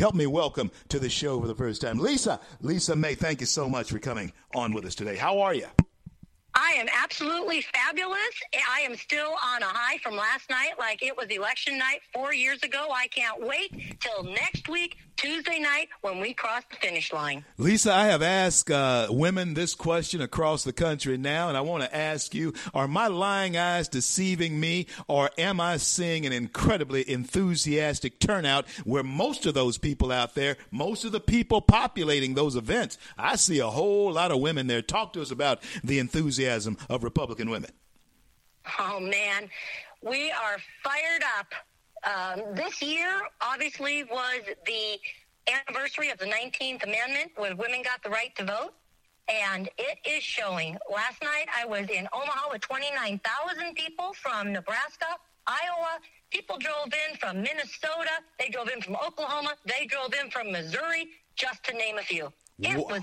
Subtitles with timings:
[0.00, 1.98] help me welcome to the show for the first time.
[1.98, 5.14] Lisa, Lisa May, thank you so much for coming on with us today.
[5.14, 5.66] How are you?
[6.54, 8.18] I am absolutely fabulous.
[8.68, 12.34] I am still on a high from last night, like it was election night four
[12.34, 12.88] years ago.
[12.92, 17.44] I can't wait till next week Tuesday night when we cross the finish line.
[17.58, 21.82] Lisa, I have asked uh, women this question across the country now, and I want
[21.82, 27.08] to ask you Are my lying eyes deceiving me, or am I seeing an incredibly
[27.08, 32.56] enthusiastic turnout where most of those people out there, most of the people populating those
[32.56, 34.80] events, I see a whole lot of women there.
[34.80, 37.72] Talk to us about the enthusiasm of Republican women.
[38.78, 39.50] Oh, man.
[40.02, 41.52] We are fired up
[42.04, 44.98] um, this year, obviously, was the
[45.48, 48.74] anniversary of the 19th Amendment when women got the right to vote.
[49.28, 50.76] And it is showing.
[50.92, 55.06] Last night I was in Omaha with 29,000 people from Nebraska,
[55.46, 56.00] Iowa.
[56.30, 58.10] People drove in from Minnesota.
[58.38, 59.54] They drove in from Oklahoma.
[59.64, 62.32] They drove in from Missouri, just to name a few.
[62.58, 63.02] It was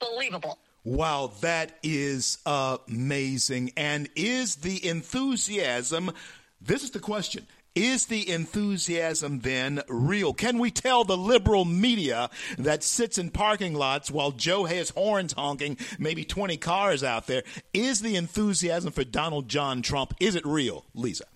[0.00, 0.58] unbelievable.
[0.84, 3.72] Wow, that is amazing.
[3.76, 6.12] And is the enthusiasm,
[6.60, 10.32] this is the question, is the enthusiasm then real?
[10.32, 15.34] Can we tell the liberal media that sits in parking lots while Joe has horns
[15.34, 20.46] honking, maybe 20 cars out there, is the enthusiasm for Donald John Trump, is it
[20.46, 21.26] real, Lisa?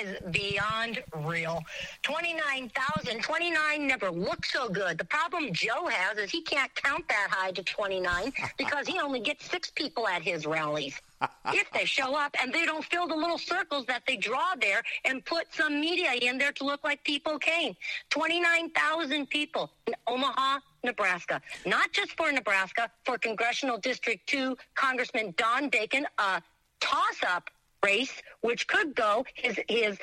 [0.00, 1.62] Is beyond real.
[2.02, 3.22] 29,000.
[3.22, 4.96] 29 never looked so good.
[4.96, 9.20] The problem Joe has is he can't count that high to 29 because he only
[9.20, 10.98] gets six people at his rallies.
[11.52, 14.82] if they show up and they don't fill the little circles that they draw there
[15.04, 17.76] and put some media in there to look like people came.
[18.08, 21.42] 29,000 people in Omaha, Nebraska.
[21.66, 26.40] Not just for Nebraska, for Congressional District 2, Congressman Don Bacon, a
[26.80, 27.50] toss up
[27.84, 29.24] race, which could go.
[29.34, 29.98] His his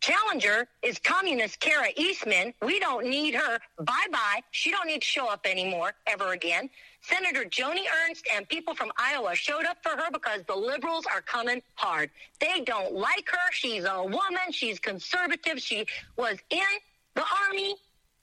[0.00, 2.52] challenger is communist Kara Eastman.
[2.62, 3.58] We don't need her.
[3.78, 4.40] Bye bye.
[4.50, 6.68] She don't need to show up anymore ever again.
[7.02, 11.20] Senator Joni Ernst and people from Iowa showed up for her because the liberals are
[11.20, 12.10] coming hard.
[12.40, 13.52] They don't like her.
[13.52, 14.50] She's a woman.
[14.50, 15.60] She's conservative.
[15.60, 15.86] She
[16.16, 16.60] was in
[17.14, 17.76] the army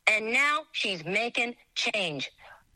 [0.08, 2.32] and now she's making change.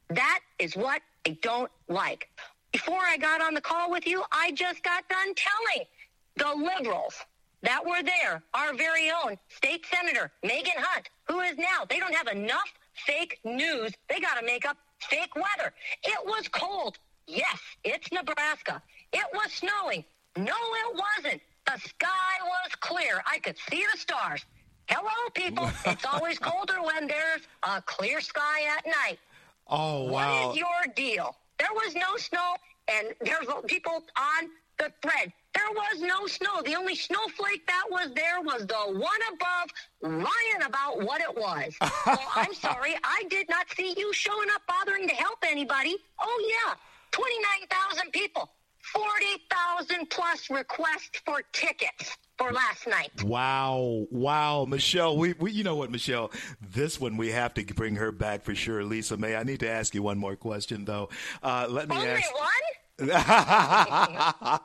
[0.09, 2.29] That is what I don't like.
[2.71, 5.87] Before I got on the call with you, I just got done telling
[6.35, 7.15] the liberals
[7.61, 12.13] that were there, our very own state senator, Megan Hunt, who is now, they don't
[12.13, 12.71] have enough
[13.05, 13.91] fake news.
[14.09, 15.73] They got to make up fake weather.
[16.03, 16.97] It was cold.
[17.25, 18.81] Yes, it's Nebraska.
[19.13, 20.03] It was snowing.
[20.35, 21.41] No, it wasn't.
[21.65, 23.23] The sky was clear.
[23.25, 24.43] I could see the stars.
[24.87, 25.69] Hello, people.
[25.85, 29.19] it's always colder when there's a clear sky at night.
[29.67, 30.47] Oh, wow.
[30.47, 31.35] What is your deal?
[31.59, 32.55] There was no snow,
[32.89, 35.31] and there's people on the thread.
[35.53, 36.61] There was no snow.
[36.63, 39.69] The only snowflake that was there was the one above
[40.01, 41.75] lying about what it was.
[42.05, 42.95] well, I'm sorry.
[43.03, 45.95] I did not see you showing up bothering to help anybody.
[46.19, 46.73] Oh, yeah.
[47.11, 48.49] 29,000 people.
[48.81, 53.23] 40,000 plus requests for tickets for last night.
[53.23, 55.15] Wow, wow, Michelle.
[55.17, 56.31] We, we, you know what, Michelle?
[56.61, 58.83] This one we have to bring her back for sure.
[58.83, 59.35] Lisa May.
[59.35, 61.09] I need to ask you one more question though.
[61.41, 62.33] Uh, let me Only ask.
[62.35, 62.49] one.
[62.99, 64.61] Let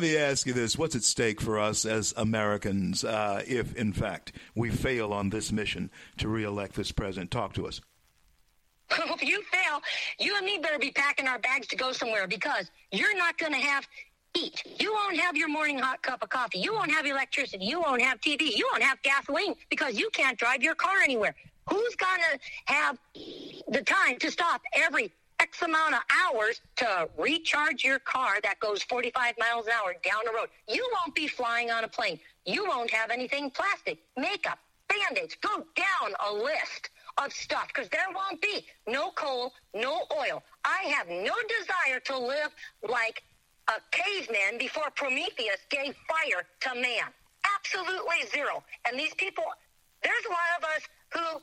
[0.00, 0.78] me ask you this.
[0.78, 5.50] What's at stake for us as Americans uh, if, in fact, we fail on this
[5.50, 7.32] mission to reelect this president?
[7.32, 7.80] Talk to us.
[8.92, 9.80] if you fail,
[10.20, 13.52] you and me better be packing our bags to go somewhere because you're not going
[13.52, 13.84] to have
[14.36, 14.62] eat.
[14.78, 16.60] You won't have your morning hot cup of coffee.
[16.60, 17.64] You won't have electricity.
[17.64, 18.56] You won't have TV.
[18.56, 21.34] You won't have gasoline because you can't drive your car anywhere.
[21.68, 22.38] Who's going to
[22.72, 22.98] have
[23.68, 28.80] the time to stop every X amount of hours to recharge your car that goes
[28.84, 30.46] 45 miles an hour down the road?
[30.68, 32.20] You won't be flying on a plane.
[32.46, 35.36] You won't have anything plastic, makeup, band-aids.
[35.40, 40.44] Go down a list of stuff because there won't be no coal, no oil.
[40.64, 42.54] I have no desire to live
[42.88, 43.24] like
[43.66, 47.10] a caveman before Prometheus gave fire to man.
[47.56, 48.62] Absolutely zero.
[48.86, 49.44] And these people,
[50.04, 51.42] there's a lot of us who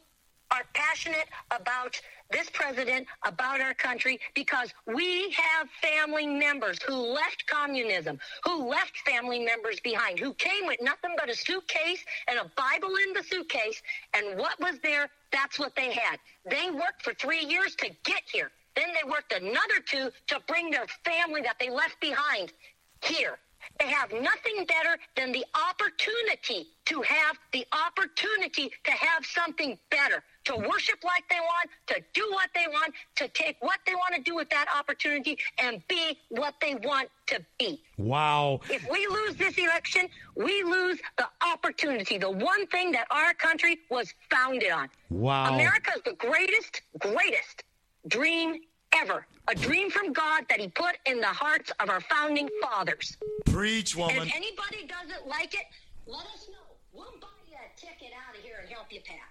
[0.51, 1.99] are passionate about
[2.31, 8.97] this president, about our country, because we have family members who left communism, who left
[8.99, 13.23] family members behind, who came with nothing but a suitcase and a Bible in the
[13.23, 13.81] suitcase.
[14.13, 16.19] And what was there, that's what they had.
[16.45, 18.51] They worked for three years to get here.
[18.75, 22.53] Then they worked another two to bring their family that they left behind
[23.03, 23.39] here.
[23.79, 30.23] They have nothing better than the opportunity to have the opportunity to have something better,
[30.45, 34.15] to worship like they want, to do what they want, to take what they want
[34.15, 37.81] to do with that opportunity and be what they want to be.
[37.97, 38.59] Wow.
[38.69, 43.79] If we lose this election, we lose the opportunity, the one thing that our country
[43.89, 44.89] was founded on.
[45.09, 45.53] Wow.
[45.53, 47.63] America is the greatest, greatest
[48.07, 48.61] dream
[48.93, 49.25] ever.
[49.47, 53.17] A dream from God that He put in the hearts of our founding fathers.
[53.45, 54.17] Preach, woman.
[54.17, 55.65] And if anybody doesn't like it,
[56.05, 56.57] let us know.
[56.93, 59.29] We'll buy you a ticket out of here and help you pack.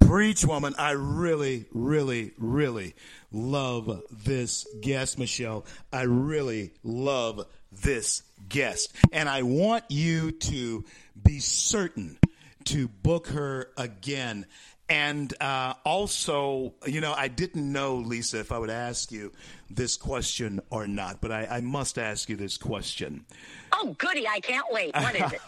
[0.00, 0.74] Preach, woman.
[0.78, 2.94] I really, really, really
[3.30, 5.64] love this guest, Michelle.
[5.92, 8.94] I really love this guest.
[9.12, 10.84] And I want you to
[11.22, 12.18] be certain
[12.64, 14.46] to book her again.
[14.92, 19.32] And uh, also, you know, I didn't know, Lisa, if I would ask you
[19.70, 23.24] this question or not, but I, I must ask you this question.
[23.72, 24.28] Oh, goody.
[24.28, 24.94] I can't wait.
[24.94, 25.40] What is it?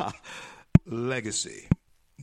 [0.87, 1.69] legacy.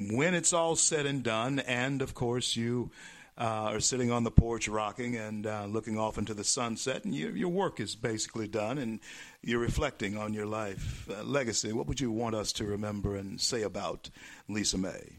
[0.09, 2.89] When it's all said and done, and of course you
[3.37, 7.13] uh, are sitting on the porch rocking and uh, looking off into the sunset, and
[7.13, 8.99] your, your work is basically done, and
[9.43, 11.07] you're reflecting on your life.
[11.07, 14.09] Uh, legacy, what would you want us to remember and say about
[14.47, 15.17] Lisa May?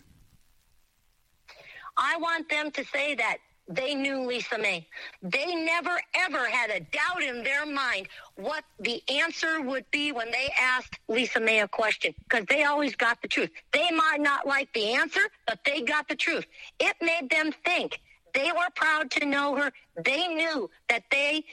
[1.97, 4.87] I want them to say that they knew Lisa May.
[5.23, 10.31] They never, ever had a doubt in their mind what the answer would be when
[10.31, 13.51] they asked Lisa May a question because they always got the truth.
[13.73, 16.45] They might not like the answer, but they got the truth.
[16.81, 18.01] It made them think.
[18.35, 19.73] They were proud to know her.
[20.03, 21.45] They knew that they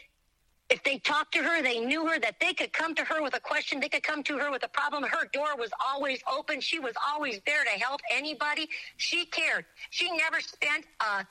[0.69, 3.36] if they talked to her, they knew her, that they could come to her with
[3.36, 5.04] a question, they could come to her with a problem.
[5.04, 6.62] Her door was always open.
[6.62, 8.69] She was always there to help anybody.
[8.98, 9.66] She cared.
[9.89, 11.25] She never spent a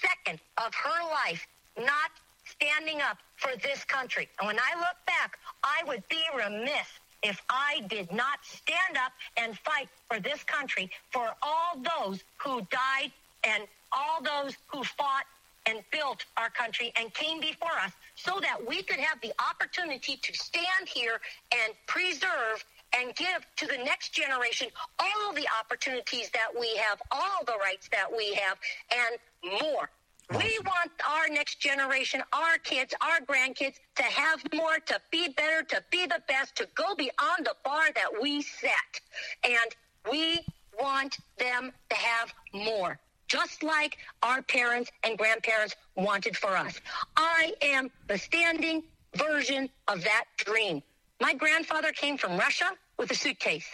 [0.00, 1.46] second of her life
[1.76, 2.10] not
[2.44, 4.28] standing up for this country.
[4.38, 6.88] And when I look back, I would be remiss
[7.22, 12.60] if I did not stand up and fight for this country, for all those who
[12.70, 13.12] died
[13.44, 15.24] and all those who fought
[15.68, 20.18] and built our country and came before us so that we could have the opportunity
[20.22, 21.20] to stand here
[21.52, 22.64] and preserve
[22.96, 24.68] and give to the next generation
[24.98, 28.56] all the opportunities that we have, all the rights that we have,
[28.90, 29.90] and more.
[30.30, 35.62] We want our next generation, our kids, our grandkids to have more, to be better,
[35.64, 39.00] to be the best, to go beyond the bar that we set.
[39.44, 39.74] And
[40.10, 40.40] we
[40.78, 46.80] want them to have more just like our parents and grandparents wanted for us.
[47.16, 48.82] I am the standing
[49.14, 50.82] version of that dream.
[51.20, 53.66] My grandfather came from Russia with a suitcase,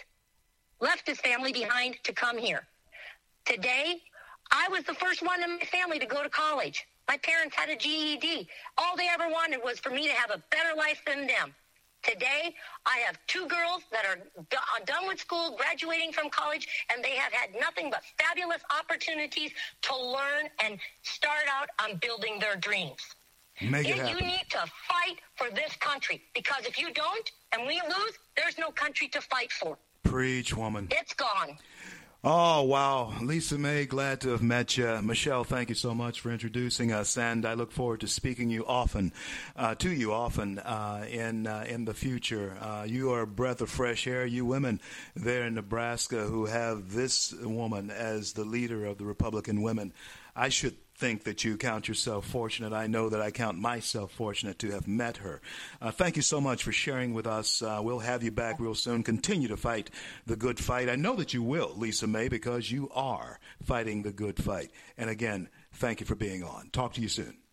[0.79, 2.67] left his family behind to come here.
[3.45, 4.01] Today,
[4.51, 6.85] I was the first one in my family to go to college.
[7.07, 8.47] My parents had a GED.
[8.77, 11.53] All they ever wanted was for me to have a better life than them.
[12.07, 12.53] Today,
[12.85, 14.17] I have two girls that are
[14.51, 19.51] do- done with school, graduating from college, and they have had nothing but fabulous opportunities
[19.83, 23.01] to learn and start out on building their dreams.
[23.61, 27.65] Make it And you need to fight for this country because if you don't and
[27.65, 29.77] we lose, there's no country to fight for.
[30.03, 30.87] Preach, woman.
[30.91, 31.57] It's gone.
[32.27, 33.13] Oh, wow.
[33.21, 34.99] Lisa May, glad to have met you.
[35.03, 38.65] Michelle, thank you so much for introducing us, and I look forward to speaking you
[38.65, 39.13] often,
[39.55, 42.57] uh, to you often uh, in uh, in the future.
[42.59, 44.25] Uh, you are a breath of fresh air.
[44.25, 44.81] You women
[45.15, 49.93] there in Nebraska who have this woman as the leader of the Republican women,
[50.35, 52.73] I should think that you count yourself fortunate.
[52.73, 55.41] I know that I count myself fortunate to have met her.
[55.81, 57.61] Uh, thank you so much for sharing with us.
[57.61, 59.03] Uh, we'll have you back real soon.
[59.03, 59.89] Continue to fight
[60.25, 60.89] the good fight.
[60.89, 64.71] I know that you will, Lisa May, because you are fighting the good fight.
[64.97, 66.69] And again, thank you for being on.
[66.71, 67.37] Talk to you soon.